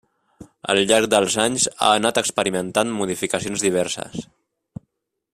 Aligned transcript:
Al 0.73 0.79
llarg 0.91 1.09
dels 1.13 1.35
anys 1.43 1.67
ha 1.71 1.89
anat 1.97 2.17
experimentant 2.21 2.95
modificacions 3.01 3.67
diverses. 3.69 4.27